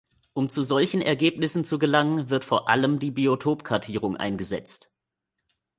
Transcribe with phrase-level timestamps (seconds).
[0.33, 4.89] Um zu solchen Ergebnissen zu gelangen, wird vor allem die Biotopkartierung eingesetzt.